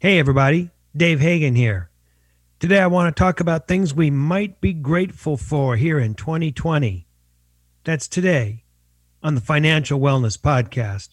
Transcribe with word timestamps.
Hey, 0.00 0.18
everybody, 0.18 0.70
Dave 0.96 1.20
Hagan 1.20 1.54
here. 1.54 1.90
Today, 2.58 2.80
I 2.80 2.86
want 2.86 3.14
to 3.14 3.20
talk 3.20 3.38
about 3.38 3.68
things 3.68 3.92
we 3.92 4.10
might 4.10 4.58
be 4.58 4.72
grateful 4.72 5.36
for 5.36 5.76
here 5.76 5.98
in 5.98 6.14
2020. 6.14 7.06
That's 7.84 8.08
today 8.08 8.64
on 9.22 9.34
the 9.34 9.42
Financial 9.42 10.00
Wellness 10.00 10.38
Podcast, 10.38 11.10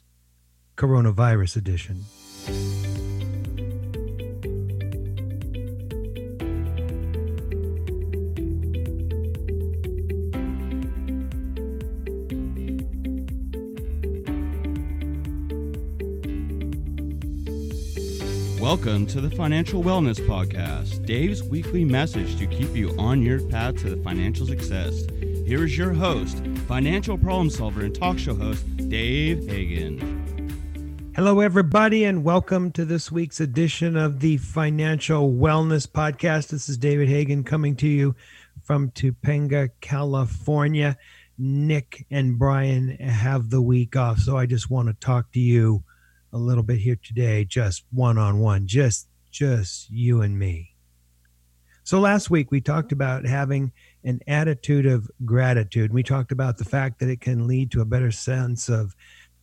Coronavirus 0.78 1.58
Edition. 1.58 2.06
Welcome 18.62 19.06
to 19.08 19.22
the 19.22 19.30
Financial 19.30 19.84
Wellness 19.84 20.20
Podcast, 20.20 21.06
Dave's 21.06 21.44
weekly 21.44 21.86
message 21.86 22.40
to 22.40 22.48
keep 22.48 22.76
you 22.76 22.90
on 22.98 23.22
your 23.22 23.40
path 23.40 23.78
to 23.84 24.02
financial 24.02 24.48
success. 24.48 25.06
Here 25.46 25.64
is 25.64 25.78
your 25.78 25.94
host, 25.94 26.44
financial 26.68 27.20
problem 27.20 27.52
solver 27.52 27.82
and 27.82 27.94
talk 27.94 28.18
show 28.18 28.34
host, 28.34 28.66
Dave 28.90 29.48
Hagan. 29.48 31.14
Hello, 31.16 31.40
everybody, 31.40 32.04
and 32.04 32.24
welcome 32.24 32.72
to 32.72 32.84
this 32.84 33.12
week's 33.12 33.40
edition 33.40 33.96
of 33.96 34.22
the 34.22 34.38
Financial 34.38 35.32
Wellness 35.32 35.88
Podcast. 35.88 36.48
This 36.48 36.68
is 36.68 36.80
David 36.80 37.10
Hagan 37.10 37.44
coming 37.44 37.76
to 37.76 37.88
you 37.88 38.16
from 38.64 38.90
Topanga, 38.90 39.70
California. 39.82 40.98
Nick 41.38 42.08
and 42.10 42.40
Brian 42.40 42.90
have 42.98 43.52
the 43.52 43.62
week 43.62 43.96
off, 43.96 44.18
so 44.18 44.36
I 44.36 44.48
just 44.48 44.72
want 44.72 44.88
to 44.88 44.96
talk 44.96 45.32
to 45.34 45.40
you 45.40 45.84
a 46.34 46.38
little 46.38 46.64
bit 46.64 46.80
here 46.80 46.98
today, 47.02 47.46
just 47.46 47.84
one 47.92 48.18
on 48.18 48.40
one, 48.40 48.68
just 48.68 49.08
just 49.32 49.90
you 49.90 50.22
and 50.22 50.38
me. 50.38 50.76
So 51.84 52.00
last 52.00 52.30
week 52.30 52.52
we 52.52 52.60
talked 52.60 52.92
about 52.92 53.26
having 53.26 53.72
an 54.04 54.20
attitude 54.28 54.86
of 54.86 55.10
gratitude. 55.24 55.94
We 55.94 56.04
talked 56.04 56.32
about 56.32 56.58
the 56.58 56.66
fact 56.66 57.00
that 57.00 57.10
it 57.10 57.22
can 57.22 57.48
lead 57.48 57.72
to 57.72 57.82
a 57.82 57.86
better 57.86 58.12
sense 58.12 58.68
of 58.68 58.96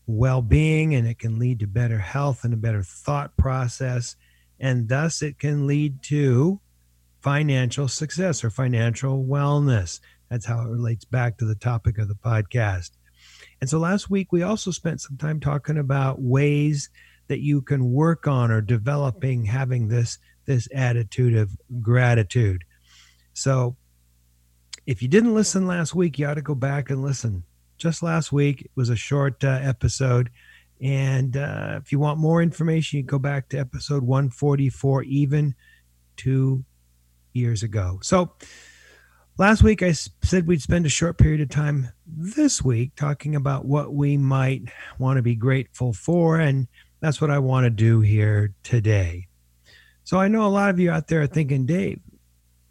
well-being 0.07 0.95
and 0.95 1.07
it 1.07 1.19
can 1.19 1.39
lead 1.39 1.61
to 1.61 1.67
better 1.67 1.99
health 1.99 2.45
and 2.45 2.53
a 2.53 2.59
better 2.59 2.83
thought 2.83 3.35
process 3.37 4.17
and 4.61 4.89
thus 4.89 5.23
it 5.23 5.39
can 5.39 5.67
lead 5.67 6.03
to 6.03 6.61
financial 7.21 7.89
success 7.89 8.45
or 8.45 8.51
financial 8.51 9.25
wellness. 9.25 10.01
That's 10.29 10.47
how 10.47 10.61
it 10.61 10.69
relates 10.69 11.05
back 11.05 11.39
to 11.39 11.45
the 11.45 11.55
topic 11.55 11.99
of 11.99 12.09
the 12.09 12.15
podcast. 12.15 12.91
And 13.61 13.69
so 13.69 13.79
last 13.79 14.11
week, 14.11 14.33
we 14.33 14.43
also 14.43 14.71
spent 14.71 15.01
some 15.01 15.17
time 15.17 15.41
talking 15.41 15.79
about 15.79 16.21
ways 16.21 16.91
that 17.29 17.41
you 17.41 17.63
can 17.63 17.93
work 17.93 18.27
on 18.27 18.51
or 18.51 18.61
developing 18.61 19.45
having 19.47 19.89
this 19.89 20.19
this 20.47 20.69
attitude 20.75 21.35
of 21.35 21.57
gratitude. 21.81 22.65
So 23.33 23.77
if 24.87 25.01
you 25.01 25.09
didn't 25.09 25.35
listen 25.35 25.67
last 25.67 25.95
week, 25.95 26.19
you 26.19 26.27
ought 26.27 26.35
to 26.35 26.43
go 26.43 26.55
back 26.55 26.91
and 26.91 27.03
listen. 27.03 27.45
Just 27.79 28.03
last 28.03 28.31
week 28.31 28.63
it 28.63 28.71
was 28.75 28.91
a 28.91 28.97
short 28.97 29.43
uh, 29.43 29.59
episode. 29.63 30.31
And 30.81 31.37
uh, 31.37 31.81
if 31.83 31.93
you 31.93 31.99
want 31.99 32.19
more 32.19 32.43
information, 32.43 32.99
you 32.99 33.03
go 33.05 33.19
back 33.19 33.49
to 33.49 33.59
episode 33.59 34.03
144, 34.03 35.05
even 35.05 35.55
two 36.17 36.65
years 37.33 37.63
ago. 37.63 37.99
So 38.03 38.33
Last 39.37 39.65
week, 39.65 39.83
I 39.83 39.91
said 39.91 40.47
we'd 40.47 40.63
spend 40.63 40.87
a 40.87 40.89
short 40.89 41.19
period 41.19 41.41
of 41.41 41.49
time 41.49 41.89
this 42.07 42.63
week 42.63 42.95
talking 42.95 43.35
about 43.35 43.65
what 43.65 43.93
we 43.93 44.17
might 44.17 44.63
want 44.97 45.17
to 45.17 45.23
be 45.23 45.35
grateful 45.35 45.93
for. 45.93 46.39
And 46.39 46.69
that's 47.01 47.21
what 47.21 47.33
I 47.33 47.41
want 47.41 47.65
to 47.65 47.71
do 47.71 48.01
here 48.01 48.55
today. 48.63 49.27
So 50.05 50.21
I 50.21 50.29
know 50.29 50.47
a 50.47 50.49
lot 50.49 50.71
of 50.71 50.79
you 50.79 50.89
out 50.89 51.09
there 51.09 51.21
are 51.21 51.27
thinking, 51.27 51.67
Dave, 51.67 51.99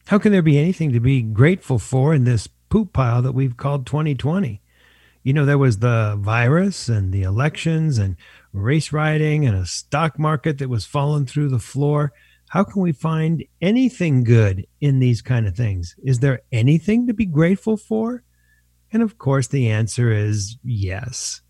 how 0.05 0.17
can 0.19 0.31
there 0.31 0.41
be 0.41 0.57
anything 0.57 0.93
to 0.93 1.01
be 1.01 1.21
grateful 1.21 1.79
for 1.79 2.13
in 2.13 2.23
this 2.23 2.47
poop 2.69 2.93
pile 2.93 3.21
that 3.23 3.33
we've 3.33 3.57
called 3.57 3.85
2020? 3.85 4.61
You 5.21 5.33
know, 5.33 5.45
there 5.45 5.57
was 5.57 5.79
the 5.79 6.17
virus 6.17 6.87
and 6.87 7.13
the 7.13 7.23
elections 7.23 7.97
and 7.97 8.15
race 8.53 8.93
rioting 8.93 9.45
and 9.45 9.57
a 9.57 9.65
stock 9.65 10.17
market 10.17 10.59
that 10.59 10.69
was 10.69 10.85
falling 10.85 11.25
through 11.25 11.49
the 11.49 11.59
floor 11.59 12.13
how 12.53 12.63
can 12.63 12.83
we 12.83 12.91
find 12.91 13.43
anything 13.63 14.23
good 14.23 14.67
in 14.79 14.99
these 14.99 15.23
kind 15.23 15.47
of 15.47 15.57
things? 15.57 15.95
Is 16.03 16.19
there 16.19 16.41
anything 16.51 17.07
to 17.07 17.13
be 17.15 17.25
grateful 17.25 17.77
for? 17.77 18.23
And 18.91 19.01
of 19.01 19.17
course, 19.17 19.47
the 19.47 19.71
answer 19.71 20.11
is 20.11 20.57
yes. 20.63 21.41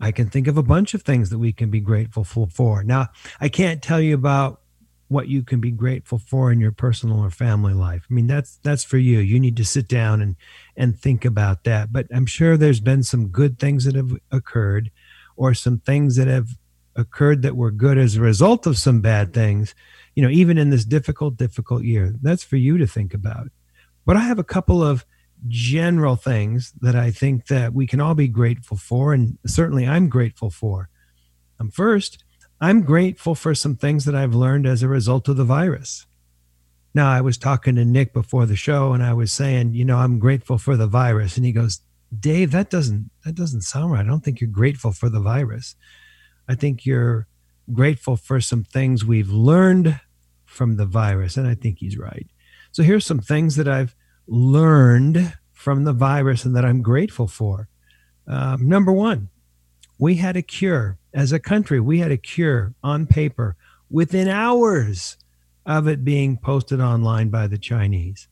I 0.00 0.12
can 0.12 0.30
think 0.30 0.46
of 0.46 0.56
a 0.56 0.62
bunch 0.62 0.94
of 0.94 1.02
things 1.02 1.28
that 1.28 1.38
we 1.38 1.52
can 1.52 1.70
be 1.70 1.80
grateful 1.80 2.24
for. 2.24 2.82
Now, 2.82 3.08
I 3.38 3.50
can't 3.50 3.82
tell 3.82 4.00
you 4.00 4.14
about 4.14 4.62
what 5.08 5.28
you 5.28 5.42
can 5.42 5.60
be 5.60 5.72
grateful 5.72 6.18
for 6.18 6.50
in 6.50 6.58
your 6.58 6.72
personal 6.72 7.20
or 7.20 7.30
family 7.30 7.74
life. 7.74 8.06
I 8.10 8.14
mean, 8.14 8.28
that's 8.28 8.56
that's 8.62 8.84
for 8.84 8.96
you. 8.96 9.18
You 9.18 9.38
need 9.38 9.58
to 9.58 9.64
sit 9.66 9.88
down 9.88 10.22
and 10.22 10.36
and 10.74 10.98
think 10.98 11.26
about 11.26 11.64
that. 11.64 11.92
But 11.92 12.06
I'm 12.14 12.24
sure 12.24 12.56
there's 12.56 12.80
been 12.80 13.02
some 13.02 13.28
good 13.28 13.58
things 13.58 13.84
that 13.84 13.94
have 13.94 14.12
occurred 14.30 14.90
or 15.36 15.52
some 15.52 15.80
things 15.80 16.16
that 16.16 16.28
have 16.28 16.56
occurred 16.96 17.42
that 17.42 17.56
were 17.56 17.70
good 17.70 17.98
as 17.98 18.16
a 18.16 18.20
result 18.20 18.66
of 18.66 18.78
some 18.78 19.00
bad 19.00 19.32
things, 19.32 19.74
you 20.14 20.22
know, 20.22 20.28
even 20.28 20.58
in 20.58 20.70
this 20.70 20.84
difficult, 20.84 21.36
difficult 21.36 21.84
year. 21.84 22.14
That's 22.20 22.42
for 22.42 22.56
you 22.56 22.78
to 22.78 22.86
think 22.86 23.14
about. 23.14 23.48
But 24.04 24.16
I 24.16 24.20
have 24.20 24.38
a 24.38 24.44
couple 24.44 24.82
of 24.82 25.04
general 25.48 26.16
things 26.16 26.72
that 26.80 26.94
I 26.94 27.10
think 27.10 27.46
that 27.46 27.72
we 27.72 27.86
can 27.86 28.00
all 28.00 28.14
be 28.14 28.28
grateful 28.28 28.76
for, 28.76 29.12
and 29.12 29.38
certainly 29.46 29.86
I'm 29.86 30.08
grateful 30.08 30.50
for. 30.50 30.88
Um, 31.58 31.70
first, 31.70 32.24
I'm 32.60 32.82
grateful 32.82 33.34
for 33.34 33.54
some 33.54 33.76
things 33.76 34.04
that 34.04 34.14
I've 34.14 34.34
learned 34.34 34.66
as 34.66 34.82
a 34.82 34.88
result 34.88 35.28
of 35.28 35.36
the 35.36 35.44
virus. 35.44 36.06
Now, 36.92 37.10
I 37.10 37.20
was 37.20 37.38
talking 37.38 37.76
to 37.76 37.84
Nick 37.84 38.12
before 38.12 38.46
the 38.46 38.56
show, 38.56 38.92
and 38.92 39.02
I 39.02 39.12
was 39.12 39.32
saying, 39.32 39.74
you 39.74 39.84
know, 39.84 39.98
I'm 39.98 40.18
grateful 40.18 40.58
for 40.58 40.76
the 40.76 40.88
virus, 40.88 41.36
and 41.36 41.46
he 41.46 41.52
goes, 41.52 41.80
"Dave, 42.18 42.50
that 42.50 42.68
doesn't 42.68 43.10
that 43.24 43.34
doesn't 43.34 43.62
sound 43.62 43.92
right. 43.92 44.04
I 44.04 44.08
don't 44.08 44.24
think 44.24 44.40
you're 44.40 44.50
grateful 44.50 44.92
for 44.92 45.08
the 45.08 45.20
virus." 45.20 45.76
I 46.48 46.54
think 46.54 46.84
you're 46.84 47.26
grateful 47.72 48.16
for 48.16 48.40
some 48.40 48.64
things 48.64 49.04
we've 49.04 49.30
learned 49.30 50.00
from 50.44 50.76
the 50.76 50.86
virus. 50.86 51.36
And 51.36 51.46
I 51.46 51.54
think 51.54 51.78
he's 51.78 51.96
right. 51.96 52.26
So 52.72 52.82
here's 52.82 53.06
some 53.06 53.20
things 53.20 53.56
that 53.56 53.68
I've 53.68 53.94
learned 54.26 55.34
from 55.52 55.84
the 55.84 55.92
virus 55.92 56.44
and 56.44 56.54
that 56.56 56.64
I'm 56.64 56.82
grateful 56.82 57.26
for. 57.26 57.68
Um, 58.26 58.68
number 58.68 58.92
one, 58.92 59.28
we 59.98 60.16
had 60.16 60.36
a 60.36 60.42
cure 60.42 60.98
as 61.12 61.32
a 61.32 61.38
country. 61.38 61.80
We 61.80 61.98
had 61.98 62.12
a 62.12 62.16
cure 62.16 62.74
on 62.82 63.06
paper 63.06 63.56
within 63.90 64.28
hours 64.28 65.16
of 65.66 65.86
it 65.86 66.04
being 66.04 66.36
posted 66.36 66.80
online 66.80 67.28
by 67.28 67.46
the 67.46 67.58
Chinese. 67.58 68.28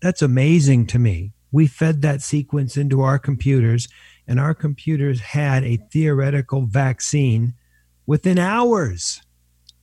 That's 0.00 0.22
amazing 0.22 0.86
to 0.88 0.98
me. 0.98 1.32
We 1.52 1.66
fed 1.66 2.02
that 2.02 2.22
sequence 2.22 2.76
into 2.76 3.00
our 3.00 3.18
computers 3.18 3.88
and 4.30 4.38
our 4.38 4.54
computers 4.54 5.18
had 5.18 5.64
a 5.64 5.76
theoretical 5.90 6.64
vaccine 6.64 7.52
within 8.06 8.38
hours. 8.38 9.22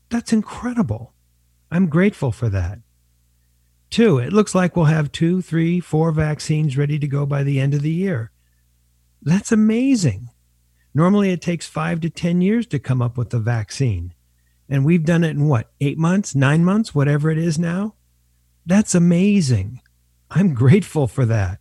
That's 0.07 0.31
incredible. 0.31 1.13
I'm 1.69 1.87
grateful 1.87 2.31
for 2.31 2.47
that. 2.47 2.79
Two, 3.89 4.19
it 4.19 4.31
looks 4.31 4.55
like 4.55 4.77
we'll 4.77 4.85
have 4.85 5.11
two, 5.11 5.41
three, 5.41 5.81
four 5.81 6.13
vaccines 6.13 6.77
ready 6.77 6.97
to 6.97 7.09
go 7.09 7.25
by 7.25 7.43
the 7.43 7.59
end 7.59 7.73
of 7.73 7.81
the 7.81 7.91
year. 7.91 8.31
That's 9.21 9.51
amazing. 9.51 10.29
Normally, 10.93 11.31
it 11.31 11.41
takes 11.41 11.67
five 11.67 11.99
to 11.99 12.09
10 12.09 12.39
years 12.39 12.65
to 12.67 12.79
come 12.79 13.01
up 13.01 13.17
with 13.17 13.33
a 13.33 13.39
vaccine. 13.39 14.13
And 14.69 14.85
we've 14.85 15.03
done 15.03 15.25
it 15.25 15.31
in 15.31 15.49
what, 15.49 15.71
eight 15.81 15.97
months, 15.97 16.35
nine 16.35 16.63
months, 16.63 16.95
whatever 16.95 17.29
it 17.29 17.37
is 17.37 17.59
now? 17.59 17.95
That's 18.65 18.95
amazing. 18.95 19.81
I'm 20.31 20.53
grateful 20.53 21.05
for 21.05 21.25
that. 21.25 21.59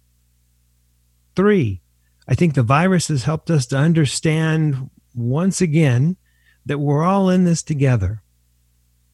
Three, 1.34 1.82
I 2.28 2.34
think 2.34 2.54
the 2.54 2.62
virus 2.62 3.08
has 3.08 3.24
helped 3.24 3.50
us 3.50 3.66
to 3.66 3.76
understand 3.76 4.90
once 5.14 5.60
again 5.60 6.16
that 6.64 6.78
we're 6.78 7.04
all 7.04 7.30
in 7.30 7.44
this 7.44 7.62
together. 7.62 8.22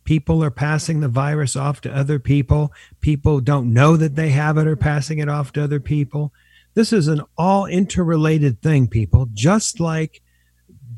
People 0.05 0.43
are 0.43 0.51
passing 0.51 1.01
the 1.01 1.09
virus 1.09 1.55
off 1.55 1.81
to 1.83 1.95
other 1.95 2.19
people. 2.19 2.73
People 3.01 3.41
don't 3.41 3.73
know 3.73 3.97
that 3.97 4.17
they 4.17 4.31
have 4.31 4.59
it 4.59 4.67
or 4.67 4.77
passing 4.77 5.19
it 5.19 5.29
off 5.29 5.53
to 5.53 5.63
other 5.63 5.79
people. 5.79 6.33
This 6.75 6.93
is 6.93 7.07
an 7.07 7.23
all 7.37 7.67
interrelated 7.67 8.63
thing, 8.63 8.89
people, 8.89 9.29
just 9.33 9.79
like 9.79 10.23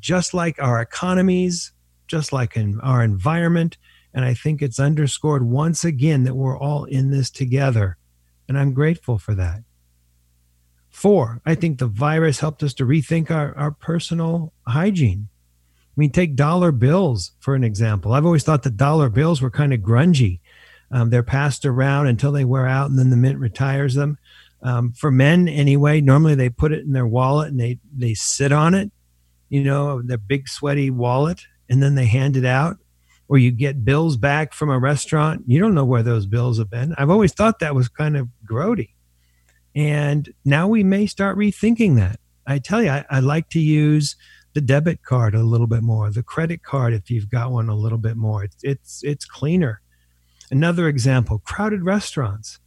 just 0.04 0.34
like 0.34 0.60
our 0.60 0.82
economies, 0.82 1.72
just 2.06 2.30
like 2.30 2.56
in 2.56 2.78
our 2.80 3.02
environment. 3.02 3.78
And 4.12 4.24
I 4.24 4.34
think 4.34 4.60
it's 4.60 4.78
underscored 4.78 5.46
once 5.46 5.82
again 5.82 6.24
that 6.24 6.34
we're 6.36 6.58
all 6.58 6.84
in 6.84 7.10
this 7.10 7.30
together. 7.30 7.96
And 8.46 8.58
I'm 8.58 8.74
grateful 8.74 9.18
for 9.18 9.34
that. 9.34 9.62
Four, 10.94 11.42
I 11.44 11.56
think 11.56 11.78
the 11.78 11.88
virus 11.88 12.38
helped 12.38 12.62
us 12.62 12.72
to 12.74 12.86
rethink 12.86 13.28
our, 13.28 13.52
our 13.58 13.72
personal 13.72 14.52
hygiene. 14.66 15.28
I 15.28 15.96
mean, 15.96 16.10
take 16.10 16.36
dollar 16.36 16.70
bills 16.70 17.32
for 17.40 17.56
an 17.56 17.64
example. 17.64 18.12
I've 18.12 18.24
always 18.24 18.44
thought 18.44 18.62
that 18.62 18.76
dollar 18.76 19.08
bills 19.10 19.42
were 19.42 19.50
kind 19.50 19.74
of 19.74 19.80
grungy. 19.80 20.38
Um, 20.92 21.10
they're 21.10 21.24
passed 21.24 21.66
around 21.66 22.06
until 22.06 22.30
they 22.30 22.44
wear 22.44 22.68
out 22.68 22.90
and 22.90 22.98
then 22.98 23.10
the 23.10 23.16
mint 23.16 23.38
retires 23.40 23.94
them. 23.94 24.18
Um, 24.62 24.92
for 24.92 25.10
men, 25.10 25.48
anyway, 25.48 26.00
normally 26.00 26.36
they 26.36 26.48
put 26.48 26.72
it 26.72 26.84
in 26.84 26.92
their 26.92 27.08
wallet 27.08 27.48
and 27.48 27.58
they, 27.58 27.80
they 27.92 28.14
sit 28.14 28.52
on 28.52 28.72
it, 28.72 28.92
you 29.48 29.64
know, 29.64 30.00
their 30.00 30.16
big 30.16 30.48
sweaty 30.48 30.90
wallet, 30.90 31.40
and 31.68 31.82
then 31.82 31.96
they 31.96 32.06
hand 32.06 32.36
it 32.36 32.44
out. 32.46 32.78
or 33.28 33.38
you 33.38 33.50
get 33.50 33.84
bills 33.84 34.16
back 34.16 34.52
from 34.52 34.70
a 34.70 34.78
restaurant. 34.78 35.42
You 35.46 35.58
don't 35.58 35.74
know 35.74 35.84
where 35.84 36.02
those 36.02 36.26
bills 36.26 36.58
have 36.58 36.70
been. 36.70 36.94
I've 36.98 37.10
always 37.10 37.32
thought 37.32 37.58
that 37.60 37.74
was 37.74 37.88
kind 37.88 38.16
of 38.16 38.28
grody. 38.46 38.90
And 39.74 40.32
now 40.44 40.68
we 40.68 40.82
may 40.84 41.06
start 41.06 41.36
rethinking 41.36 41.96
that. 41.96 42.20
I 42.46 42.58
tell 42.58 42.82
you, 42.82 42.90
I, 42.90 43.04
I 43.10 43.20
like 43.20 43.48
to 43.50 43.60
use 43.60 44.16
the 44.52 44.60
debit 44.60 45.02
card 45.02 45.34
a 45.34 45.42
little 45.42 45.66
bit 45.66 45.82
more, 45.82 46.10
the 46.10 46.22
credit 46.22 46.62
card 46.62 46.92
if 46.92 47.10
you've 47.10 47.28
got 47.28 47.50
one 47.50 47.68
a 47.68 47.74
little 47.74 47.98
bit 47.98 48.16
more. 48.16 48.44
It's 48.44 48.56
it's, 48.62 49.02
it's 49.02 49.24
cleaner. 49.24 49.80
Another 50.50 50.88
example, 50.88 51.40
crowded 51.40 51.82
restaurants. 51.82 52.60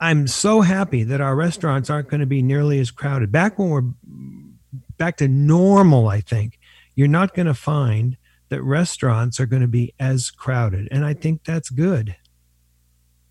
I'm 0.00 0.26
so 0.26 0.60
happy 0.60 1.02
that 1.04 1.20
our 1.20 1.34
restaurants 1.34 1.88
aren't 1.88 2.08
going 2.08 2.20
to 2.20 2.26
be 2.26 2.42
nearly 2.42 2.78
as 2.78 2.90
crowded. 2.90 3.32
Back 3.32 3.58
when 3.58 3.70
we're 3.70 3.90
back 4.98 5.16
to 5.18 5.28
normal, 5.28 6.08
I 6.08 6.20
think 6.20 6.58
you're 6.94 7.08
not 7.08 7.34
going 7.34 7.46
to 7.46 7.54
find 7.54 8.16
that 8.50 8.62
restaurants 8.62 9.40
are 9.40 9.46
going 9.46 9.62
to 9.62 9.68
be 9.68 9.94
as 9.98 10.30
crowded. 10.30 10.88
And 10.90 11.04
I 11.04 11.14
think 11.14 11.44
that's 11.44 11.70
good. 11.70 12.16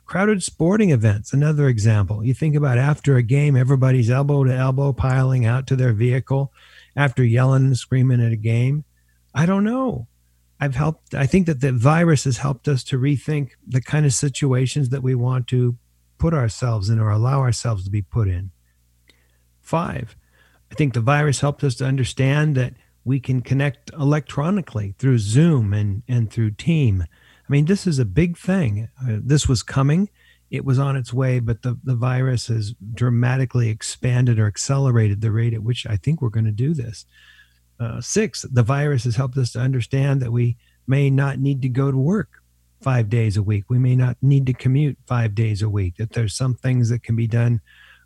Crowded 0.06 0.44
sporting 0.44 0.92
events, 0.92 1.34
another 1.34 1.68
example. 1.68 2.24
You 2.24 2.34
think 2.34 2.56
about 2.56 2.78
after 2.78 3.16
a 3.16 3.24
game, 3.24 3.56
everybody's 3.56 4.10
elbow 4.10 4.44
to 4.44 4.54
elbow 4.54 4.94
piling 4.94 5.46
out 5.46 5.66
to 5.68 5.76
their 5.76 5.94
vehicle 5.94 6.52
after 6.96 7.24
yelling 7.24 7.66
and 7.66 7.78
screaming 7.78 8.22
at 8.22 8.32
a 8.32 8.38
game. 8.38 8.84
I 9.34 9.46
don't 9.46 9.64
know. 9.64 10.08
I've 10.60 10.76
helped, 10.76 11.14
I 11.14 11.26
think 11.26 11.48
that 11.48 11.62
the 11.62 11.72
virus 11.72 12.26
has 12.26 12.38
helped 12.38 12.68
us 12.68 12.84
to 12.86 13.00
rethink 13.00 13.52
the 13.68 13.82
kind 13.82 14.06
of 14.06 14.14
situations 14.14 14.90
that 14.90 15.04
we 15.04 15.16
want 15.16 15.48
to 15.48 15.78
put 16.18 16.34
ourselves 16.34 16.90
in 16.90 17.00
or 17.00 17.10
allow 17.10 17.40
ourselves 17.40 17.84
to 17.86 17.90
be 17.90 18.02
put 18.02 18.28
in. 18.28 18.52
Five, 19.62 20.16
I 20.72 20.76
think 20.76 20.94
the 20.94 21.02
virus 21.02 21.40
helped 21.40 21.64
us 21.64 21.76
to 21.76 21.86
understand 21.86 22.56
that 22.56 22.74
we 23.04 23.20
can 23.20 23.42
connect 23.42 23.92
electronically 23.94 24.96
through 24.98 25.18
Zoom 25.18 25.74
and, 25.74 26.04
and 26.08 26.32
through 26.32 26.52
Team. 26.52 27.06
I 27.48 27.52
mean, 27.52 27.66
this 27.66 27.86
is 27.86 28.00
a 28.00 28.06
big 28.06 28.38
thing. 28.38 28.90
Uh, 29.02 29.18
this 29.22 29.48
was 29.48 29.64
coming, 29.64 30.10
it 30.50 30.66
was 30.66 30.80
on 30.80 30.96
its 30.96 31.14
way, 31.14 31.40
but 31.40 31.62
the, 31.62 31.78
the 31.84 31.96
virus 31.96 32.48
has 32.48 32.74
dramatically 32.94 33.70
expanded 33.70 34.40
or 34.40 34.48
accelerated 34.48 35.22
the 35.22 35.32
rate 35.32 35.54
at 35.54 35.64
which 35.64 35.86
I 35.86 35.98
think 35.98 36.22
we're 36.22 36.30
going 36.30 36.46
to 36.46 36.52
do 36.52 36.74
this. 36.74 37.06
Uh, 37.80 38.00
six, 38.00 38.44
the 38.44 38.64
virus 38.64 39.04
has 39.04 39.16
helped 39.16 39.38
us 39.38 39.52
to 39.54 39.60
understand 39.60 40.22
that 40.22 40.32
we 40.32 40.58
may 40.88 41.10
not 41.10 41.40
need 41.40 41.62
to 41.64 41.70
go 41.70 41.92
to 41.92 41.98
work 41.98 42.44
five 42.82 43.10
days 43.10 43.36
a 43.36 43.44
week. 43.44 43.66
We 43.70 43.80
may 43.80 43.96
not 43.96 44.18
need 44.22 44.46
to 44.46 44.54
commute 44.54 44.98
five 45.06 45.34
days 45.34 45.62
a 45.62 45.70
week, 45.70 45.98
that 45.98 46.12
there's 46.12 46.36
some 46.36 46.54
things 46.54 46.90
that 46.90 47.04
can 47.04 47.16
be 47.16 47.28
done 47.28 47.62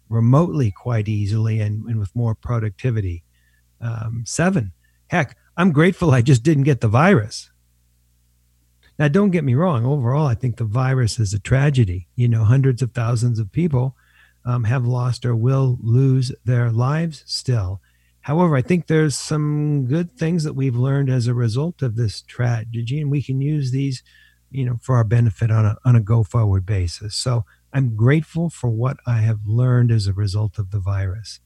remotely 0.10 0.72
quite 0.72 1.08
easily 1.08 1.60
and, 1.60 1.84
and 1.86 2.00
with 2.00 2.16
more 2.16 2.34
productivity. 2.34 3.24
Um, 3.82 4.24
seven, 4.26 4.72
Heck, 5.08 5.38
I'm 5.56 5.72
grateful 5.72 6.12
I 6.12 6.22
just 6.22 6.44
didn't 6.44 6.64
get 6.64 6.82
the 6.82 6.88
virus. 6.88 7.50
Now, 9.00 9.08
don't 9.08 9.32
get 9.32 9.44
me 9.44 9.54
wrong. 9.54 9.86
Overall, 9.86 10.26
I 10.26 10.34
think 10.34 10.58
the 10.58 10.64
virus 10.64 11.20
is 11.20 11.34
a 11.34 11.40
tragedy. 11.40 12.08
You 12.16 12.28
know, 12.28 12.44
hundreds 12.44 12.82
of 12.82 12.94
thousands 12.94 13.40
of 13.40 13.52
people 13.52 13.96
um, 14.46 14.64
have 14.64 14.86
lost 14.86 15.26
or 15.26 15.36
will 15.36 15.78
lose 15.82 16.32
their 16.46 16.72
lives 16.72 17.24
still. 17.26 17.82
However, 18.22 18.56
I 18.56 18.62
think 18.62 18.88
there's 18.88 19.16
some 19.16 19.86
good 19.86 20.12
things 20.12 20.44
that 20.44 20.54
we've 20.54 20.76
learned 20.76 21.10
as 21.10 21.28
a 21.28 21.34
result 21.34 21.82
of 21.82 21.96
this 21.96 22.22
tragedy, 22.22 23.00
and 23.00 23.12
we 23.12 23.22
can 23.22 23.40
use 23.40 23.72
these, 23.72 24.04
you 24.52 24.66
know, 24.66 24.80
for 24.82 24.98
our 24.98 25.04
benefit 25.04 25.50
on 25.52 25.66
a 25.66 25.78
on 25.86 25.96
a 25.96 26.02
go 26.02 26.24
forward 26.24 26.66
basis. 26.66 27.16
So 27.16 27.46
I'm 27.72 27.96
grateful 27.96 28.50
for 28.50 28.70
what 28.70 28.98
I 29.06 29.20
have 29.20 29.46
learned 29.46 29.92
as 29.92 30.08
a 30.08 30.14
result 30.14 30.58
of 30.58 30.72
the 30.72 30.80
virus. 30.80 31.40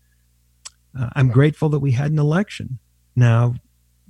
Uh, 0.98 1.10
I'm 1.16 1.30
grateful 1.30 1.70
that 1.70 1.80
we 1.80 1.92
had 1.92 2.12
an 2.12 2.20
election. 2.20 2.80
Now, 3.16 3.56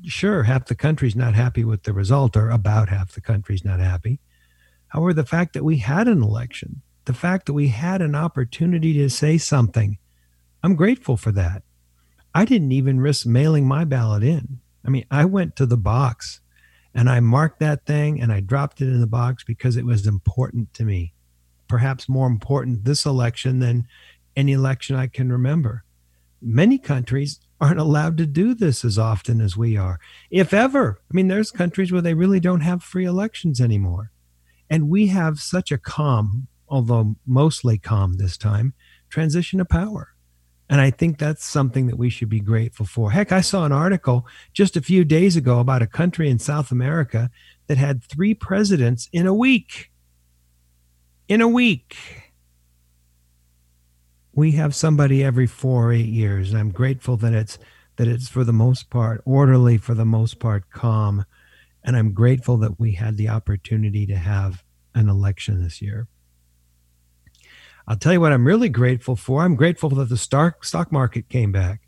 sure, 0.05 0.43
half 0.43 0.65
the 0.65 0.75
country's 0.75 1.15
not 1.15 1.33
happy 1.35 1.63
with 1.63 1.83
the 1.83 1.93
result, 1.93 2.35
or 2.35 2.49
about 2.49 2.89
half 2.89 3.13
the 3.13 3.21
country's 3.21 3.65
not 3.65 3.79
happy. 3.79 4.19
However, 4.89 5.13
the 5.13 5.25
fact 5.25 5.53
that 5.53 5.63
we 5.63 5.77
had 5.77 6.07
an 6.07 6.21
election, 6.21 6.81
the 7.05 7.13
fact 7.13 7.45
that 7.45 7.53
we 7.53 7.69
had 7.69 8.01
an 8.01 8.15
opportunity 8.15 8.93
to 8.93 9.09
say 9.09 9.37
something, 9.37 9.97
I'm 10.63 10.75
grateful 10.75 11.17
for 11.17 11.31
that. 11.31 11.63
I 12.33 12.45
didn't 12.45 12.71
even 12.71 12.99
risk 12.99 13.25
mailing 13.25 13.67
my 13.67 13.83
ballot 13.83 14.23
in. 14.23 14.59
I 14.85 14.89
mean, 14.89 15.05
I 15.11 15.25
went 15.25 15.55
to 15.57 15.65
the 15.65 15.77
box 15.77 16.41
and 16.93 17.09
I 17.09 17.19
marked 17.19 17.59
that 17.59 17.85
thing 17.85 18.21
and 18.21 18.31
I 18.31 18.39
dropped 18.39 18.81
it 18.81 18.87
in 18.87 19.01
the 19.01 19.07
box 19.07 19.43
because 19.43 19.77
it 19.77 19.85
was 19.85 20.07
important 20.07 20.73
to 20.75 20.83
me. 20.83 21.13
Perhaps 21.67 22.09
more 22.09 22.27
important 22.27 22.85
this 22.85 23.05
election 23.05 23.59
than 23.59 23.87
any 24.35 24.53
election 24.53 24.95
I 24.95 25.07
can 25.07 25.31
remember. 25.31 25.83
Many 26.41 26.77
countries 26.77 27.39
aren't 27.61 27.79
allowed 27.79 28.17
to 28.17 28.25
do 28.25 28.55
this 28.55 28.83
as 28.83 28.97
often 28.97 29.39
as 29.39 29.55
we 29.55 29.77
are, 29.77 29.99
if 30.31 30.51
ever. 30.51 30.99
I 31.09 31.13
mean, 31.13 31.27
there's 31.27 31.51
countries 31.51 31.91
where 31.91 32.01
they 32.01 32.15
really 32.15 32.39
don't 32.39 32.61
have 32.61 32.81
free 32.81 33.05
elections 33.05 33.61
anymore. 33.61 34.11
And 34.69 34.89
we 34.89 35.07
have 35.07 35.39
such 35.39 35.71
a 35.71 35.77
calm, 35.77 36.47
although 36.67 37.15
mostly 37.27 37.77
calm 37.77 38.17
this 38.17 38.35
time, 38.35 38.73
transition 39.09 39.61
of 39.61 39.69
power. 39.69 40.09
And 40.69 40.81
I 40.81 40.89
think 40.89 41.19
that's 41.19 41.45
something 41.45 41.87
that 41.87 41.97
we 41.97 42.09
should 42.09 42.29
be 42.29 42.39
grateful 42.39 42.85
for. 42.85 43.11
Heck, 43.11 43.31
I 43.31 43.41
saw 43.41 43.65
an 43.65 43.73
article 43.73 44.25
just 44.53 44.75
a 44.75 44.81
few 44.81 45.03
days 45.03 45.35
ago 45.35 45.59
about 45.59 45.81
a 45.81 45.87
country 45.87 46.29
in 46.29 46.39
South 46.39 46.71
America 46.71 47.29
that 47.67 47.77
had 47.77 48.03
three 48.03 48.33
presidents 48.33 49.07
in 49.13 49.27
a 49.27 49.33
week. 49.33 49.91
In 51.27 51.41
a 51.41 51.47
week 51.47 51.95
we 54.33 54.51
have 54.53 54.73
somebody 54.73 55.23
every 55.23 55.47
four 55.47 55.87
or 55.87 55.93
eight 55.93 56.07
years, 56.07 56.51
and 56.51 56.59
I'm 56.59 56.71
grateful 56.71 57.17
that 57.17 57.33
it's 57.33 57.57
that 57.97 58.07
it's 58.07 58.29
for 58.29 58.43
the 58.43 58.53
most 58.53 58.89
part 58.89 59.21
orderly, 59.25 59.77
for 59.77 59.93
the 59.93 60.05
most 60.05 60.39
part 60.39 60.69
calm, 60.71 61.25
and 61.83 61.95
I'm 61.95 62.13
grateful 62.13 62.57
that 62.57 62.79
we 62.79 62.93
had 62.93 63.17
the 63.17 63.29
opportunity 63.29 64.05
to 64.07 64.15
have 64.15 64.63
an 64.95 65.09
election 65.09 65.61
this 65.61 65.81
year. 65.81 66.07
I'll 67.87 67.97
tell 67.97 68.13
you 68.13 68.21
what 68.21 68.31
I'm 68.31 68.47
really 68.47 68.69
grateful 68.69 69.15
for. 69.15 69.43
I'm 69.43 69.55
grateful 69.55 69.89
that 69.89 70.09
the 70.09 70.17
stock 70.17 70.63
stock 70.63 70.91
market 70.91 71.29
came 71.29 71.51
back. 71.51 71.81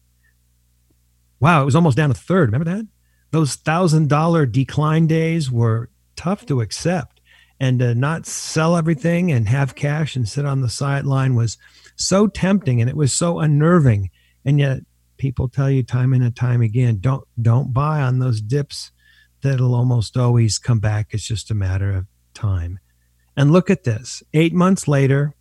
Wow, 1.40 1.62
it 1.62 1.66
was 1.66 1.76
almost 1.76 1.98
down 1.98 2.12
a 2.12 2.16
third. 2.16 2.52
Remember 2.52 2.70
that? 2.70 2.88
Those 3.32 3.56
thousand 3.56 4.10
dollar 4.10 4.46
decline 4.46 5.08
days 5.08 5.50
were 5.50 5.90
tough 6.16 6.46
to 6.48 6.62
accept, 6.62 7.22
and 7.60 7.80
to 7.80 7.96
not 7.96 8.26
sell 8.26 8.76
everything 8.76 9.32
and 9.32 9.48
have 9.48 9.76
cash 9.76 10.16
and 10.16 10.28
sit 10.28 10.46
on 10.46 10.62
the 10.62 10.70
sideline 10.70 11.36
was 11.36 11.58
so 11.96 12.28
tempting 12.28 12.82
and 12.82 12.90
it 12.90 12.96
was 12.96 13.14
so 13.14 13.40
unnerving. 13.40 14.10
And 14.46 14.60
yet 14.60 14.80
people 15.18 15.48
tell 15.48 15.70
you 15.70 15.84
time 15.84 16.14
and 16.14 16.36
time 16.36 16.62
again, 16.62 17.00
don't 17.00 17.26
don't 17.42 17.74
buy 17.74 18.02
on 18.02 18.20
those 18.20 18.42
dips 18.42 18.92
that'll 19.42 19.76
almost 19.76 20.18
always 20.18 20.58
come 20.58 20.80
back. 20.80 21.08
It's 21.12 21.28
just 21.28 21.52
a 21.52 21.56
matter 21.56 21.92
of 21.92 22.08
time. 22.34 22.80
And 23.36 23.52
look 23.52 23.70
at 23.70 23.84
this. 23.84 24.24
Eight 24.34 24.54
months 24.54 24.88
later, 24.88 25.36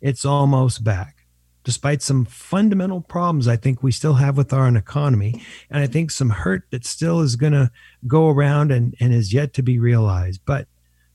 it's 0.00 0.24
almost 0.24 0.84
back. 0.84 1.16
Despite 1.64 2.00
some 2.00 2.24
fundamental 2.24 3.00
problems 3.00 3.46
I 3.46 3.56
think 3.56 3.82
we 3.82 3.92
still 3.92 4.14
have 4.14 4.36
with 4.36 4.52
our 4.52 4.74
economy, 4.74 5.42
and 5.70 5.82
I 5.82 5.86
think 5.86 6.10
some 6.10 6.30
hurt 6.30 6.62
that 6.70 6.86
still 6.86 7.20
is 7.20 7.36
going 7.36 7.52
to 7.52 7.70
go 8.06 8.28
around 8.28 8.72
and, 8.72 8.94
and 9.00 9.12
is 9.12 9.34
yet 9.34 9.52
to 9.54 9.62
be 9.62 9.78
realized. 9.78 10.40
But 10.46 10.66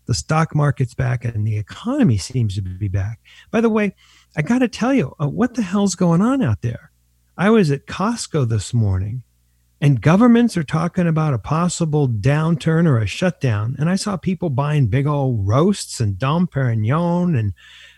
the 0.05 0.13
stock 0.13 0.55
market's 0.55 0.93
back 0.93 1.25
and 1.25 1.45
the 1.45 1.57
economy 1.57 2.17
seems 2.17 2.55
to 2.55 2.61
be 2.61 2.87
back. 2.87 3.19
By 3.51 3.61
the 3.61 3.69
way, 3.69 3.95
I 4.35 4.41
got 4.41 4.59
to 4.59 4.67
tell 4.67 4.93
you, 4.93 5.15
uh, 5.19 5.27
what 5.27 5.53
the 5.55 5.61
hell's 5.61 5.95
going 5.95 6.21
on 6.21 6.41
out 6.41 6.61
there? 6.61 6.91
I 7.37 7.49
was 7.49 7.71
at 7.71 7.87
Costco 7.87 8.47
this 8.47 8.73
morning 8.73 9.23
and 9.83 10.01
governments 10.01 10.55
are 10.55 10.63
talking 10.63 11.07
about 11.09 11.33
a 11.33 11.37
possible 11.37 12.07
downturn 12.07 12.87
or 12.87 12.99
a 12.99 13.05
shutdown. 13.05 13.75
And 13.77 13.89
I 13.89 13.95
saw 13.95 14.15
people 14.15 14.49
buying 14.49 14.87
big 14.87 15.05
old 15.07 15.45
roasts 15.45 15.99
and 15.99 16.17
Dom 16.17 16.47
Perignon 16.47 17.37
and 17.37 17.53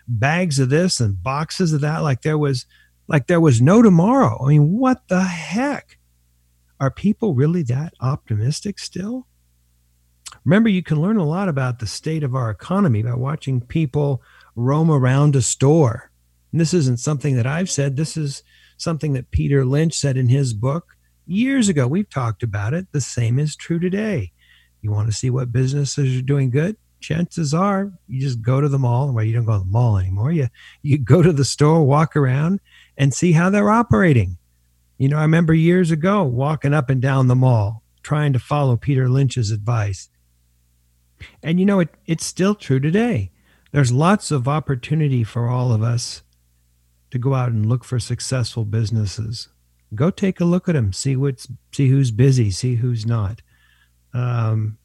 bags 0.08 0.58
of 0.58 0.70
this 0.70 1.00
and 1.00 1.22
boxes 1.22 1.74
of 1.74 1.82
that 1.82 2.00
like 2.00 2.24
there 2.24 2.40
was 2.40 2.66
like 3.08 3.28
there 3.28 3.40
was 3.40 3.62
no 3.62 3.84
tomorrow. 3.84 4.44
I 4.44 4.50
mean, 4.50 4.80
what 4.80 5.08
the 5.10 5.22
heck? 5.22 6.00
Are 6.80 6.90
people 6.90 7.36
really 7.36 7.62
that 7.64 7.94
optimistic 8.02 8.80
still? 8.80 9.28
Remember, 10.46 10.70
you 10.70 10.84
can 10.84 11.02
learn 11.02 11.18
a 11.18 11.26
lot 11.26 11.50
about 11.50 11.80
the 11.80 11.88
state 11.88 12.24
of 12.24 12.36
our 12.36 12.50
economy 12.50 13.02
by 13.04 13.16
watching 13.16 13.62
people 13.62 14.22
roam 14.56 14.90
around 14.90 15.36
a 15.36 15.42
store 15.42 16.12
and 16.56 16.62
this 16.62 16.74
isn't 16.74 17.02
something 17.02 17.36
that 17.36 17.46
I've 17.46 17.70
said. 17.70 17.98
This 17.98 18.16
is 18.16 18.42
something 18.78 19.12
that 19.12 19.30
Peter 19.30 19.66
Lynch 19.66 19.94
said 19.94 20.16
in 20.16 20.30
his 20.30 20.54
book 20.54 20.96
years 21.26 21.68
ago. 21.68 21.86
We've 21.86 22.10
talked 22.10 22.44
about 22.44 22.74
it. 22.74 22.90
The 22.94 23.02
same 23.02 23.40
is 23.40 23.58
true 23.58 23.78
today. 23.78 24.32
You 24.82 24.90
want 24.90 25.10
to 25.10 25.14
see 25.14 25.30
what 25.30 25.52
businesses 25.52 26.18
are 26.18 26.22
doing 26.22 26.52
good? 26.52 26.78
Chances 27.02 27.54
are 27.54 27.92
you 28.08 28.22
just 28.22 28.42
go 28.42 28.62
to 28.62 28.70
the 28.70 28.80
mall. 28.80 29.12
Well, 29.12 29.26
you 29.26 29.34
don't 29.34 29.44
go 29.44 29.52
to 29.52 29.60
the 29.60 29.66
mall 29.66 29.98
anymore. 29.98 30.32
You 30.32 30.48
you 30.82 30.98
go 30.98 31.22
to 31.22 31.34
the 31.34 31.44
store, 31.44 31.84
walk 31.84 32.16
around, 32.16 32.62
and 32.98 33.14
see 33.14 33.34
how 33.34 33.50
they're 33.50 33.70
operating. 33.70 34.38
You 34.98 35.10
know, 35.10 35.18
I 35.18 35.24
remember 35.24 35.54
years 35.54 35.92
ago 35.92 36.24
walking 36.24 36.74
up 36.74 36.90
and 36.90 37.02
down 37.02 37.28
the 37.28 37.36
mall 37.36 37.84
trying 38.02 38.32
to 38.32 38.40
follow 38.40 38.78
Peter 38.78 39.10
Lynch's 39.10 39.52
advice. 39.52 40.08
And 41.44 41.60
you 41.60 41.66
know, 41.66 41.80
it, 41.80 41.90
it's 42.06 42.26
still 42.26 42.56
true 42.56 42.80
today. 42.80 43.32
There's 43.72 43.92
lots 43.92 44.32
of 44.32 44.48
opportunity 44.48 45.24
for 45.24 45.50
all 45.50 45.72
of 45.74 45.84
us 45.84 46.24
to 47.12 47.20
go 47.20 47.34
out 47.34 47.50
and 47.50 47.66
look 47.66 47.84
for 47.84 48.00
successful 48.00 48.66
businesses. 48.66 49.50
Go 49.94 50.10
take 50.10 50.40
a 50.40 50.46
look 50.46 50.68
at 50.68 50.74
them, 50.74 50.92
see 50.94 51.16
what's 51.16 51.48
see 51.72 51.90
who's 51.90 52.12
busy, 52.12 52.52
see 52.52 52.76
who's 52.76 53.06
not. 53.06 53.42
Um, 54.14 54.78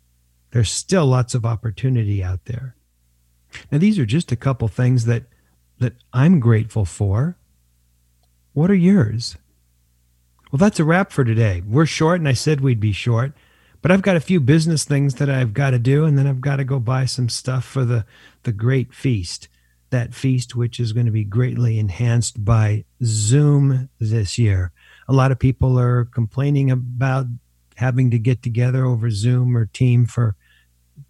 There's 0.50 0.70
still 0.70 1.06
lots 1.06 1.34
of 1.34 1.44
opportunity 1.46 2.22
out 2.22 2.44
there. 2.44 2.76
Now, 3.70 3.78
these 3.78 3.98
are 3.98 4.06
just 4.06 4.32
a 4.32 4.36
couple 4.36 4.68
things 4.68 5.04
that 5.06 5.24
that 5.78 5.94
I'm 6.12 6.40
grateful 6.40 6.84
for. 6.84 7.36
What 8.52 8.70
are 8.70 8.74
yours? 8.74 9.36
Well, 10.50 10.58
that's 10.58 10.80
a 10.80 10.84
wrap 10.84 11.12
for 11.12 11.24
today. 11.24 11.62
We're 11.66 11.86
short, 11.86 12.20
and 12.20 12.28
I 12.28 12.32
said 12.32 12.60
we'd 12.60 12.80
be 12.80 12.92
short, 12.92 13.32
but 13.82 13.90
I've 13.90 14.02
got 14.02 14.16
a 14.16 14.20
few 14.20 14.40
business 14.40 14.84
things 14.84 15.14
that 15.16 15.30
I've 15.30 15.54
got 15.54 15.70
to 15.70 15.78
do, 15.78 16.04
and 16.04 16.18
then 16.18 16.26
I've 16.26 16.40
got 16.40 16.56
to 16.56 16.64
go 16.64 16.78
buy 16.78 17.04
some 17.06 17.28
stuff 17.28 17.64
for 17.64 17.84
the 17.84 18.04
the 18.42 18.52
great 18.52 18.92
feast. 18.94 19.48
That 19.90 20.14
feast, 20.14 20.54
which 20.54 20.78
is 20.78 20.92
going 20.92 21.06
to 21.06 21.12
be 21.12 21.24
greatly 21.24 21.78
enhanced 21.78 22.44
by 22.44 22.84
Zoom 23.02 23.88
this 23.98 24.38
year. 24.38 24.70
A 25.08 25.12
lot 25.12 25.32
of 25.32 25.40
people 25.40 25.76
are 25.80 26.04
complaining 26.04 26.70
about 26.70 27.26
having 27.74 28.10
to 28.12 28.18
get 28.18 28.40
together 28.40 28.84
over 28.84 29.10
Zoom 29.10 29.56
or 29.56 29.66
Team 29.66 30.06
for 30.06 30.36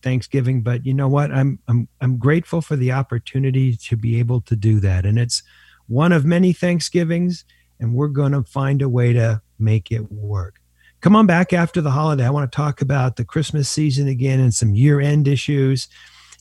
Thanksgiving, 0.03 0.63
but 0.63 0.87
you 0.87 0.95
know 0.95 1.09
what? 1.09 1.31
I'm 1.31 1.59
I'm 1.69 1.89
I'm 2.01 2.17
grateful 2.17 2.63
for 2.63 2.77
the 2.77 2.93
opportunity 2.93 3.77
to 3.77 3.97
be 3.97 4.19
able 4.19 4.41
to 4.43 4.57
do 4.57 4.81
that, 4.81 5.05
and 5.05 5.19
it's 5.19 5.43
one 5.89 6.13
of 6.13 6.25
many 6.25 6.53
Thanksgivings, 6.53 7.45
and 7.81 7.95
we're 7.95 8.09
going 8.09 8.33
to 8.33 8.45
find 8.45 8.81
a 8.81 8.89
way 8.89 9.13
to 9.13 9.43
make 9.59 9.91
it 9.91 10.11
work. 10.11 10.60
Come 11.01 11.17
on 11.17 11.27
back 11.27 11.53
after 11.53 11.81
the 11.81 11.93
holiday. 11.93 12.27
I 12.27 12.31
want 12.31 12.51
to 12.51 12.57
talk 12.57 12.83
about 12.83 13.17
the 13.17 13.25
Christmas 13.25 13.69
season 13.69 14.07
again 14.07 14.39
and 14.39 14.53
some 14.53 14.75
year-end 14.75 15.27
issues. 15.27 15.89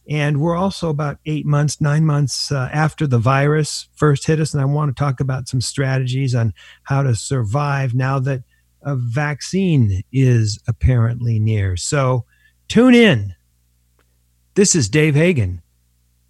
And 0.10 0.42
we're 0.42 0.56
also 0.56 0.90
about 0.90 1.20
eight 1.26 1.46
months, 1.46 1.80
nine 1.80 2.06
months 2.06 2.52
uh, 2.52 2.70
after 2.74 3.08
the 3.08 3.20
virus 3.20 3.88
first 3.96 4.28
hit 4.28 4.40
us. 4.40 4.54
And 4.54 4.62
I 4.62 4.66
want 4.66 4.96
to 4.96 5.00
talk 5.00 5.20
about 5.20 5.48
some 5.48 5.62
strategies 5.62 6.36
on 6.36 6.54
how 6.84 7.04
to 7.04 7.16
survive 7.16 7.94
now 7.94 8.20
that 8.20 8.44
a 8.82 8.96
vaccine 8.96 10.04
is 10.12 10.60
apparently 10.68 11.40
near. 11.40 11.78
So 11.78 12.26
tune 12.68 12.96
in. 12.96 13.36
This 14.56 14.76
is 14.76 14.90
Dave 14.90 15.16
Hagan, 15.16 15.62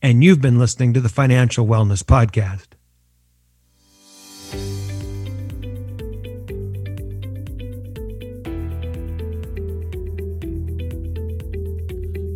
and 0.04 0.24
you've 0.24 0.42
been 0.42 0.60
listening 0.60 0.94
to 0.94 1.02
the 1.02 1.10
Financial 1.10 1.66
Wellness 1.66 2.04
Podcast. 2.04 2.79